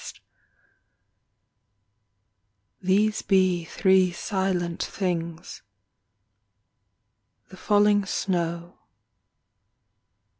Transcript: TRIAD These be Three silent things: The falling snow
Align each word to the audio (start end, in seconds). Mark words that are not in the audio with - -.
TRIAD 0.03 0.19
These 2.81 3.21
be 3.21 3.65
Three 3.65 4.11
silent 4.11 4.81
things: 4.83 5.61
The 7.49 7.57
falling 7.57 8.07
snow 8.07 8.79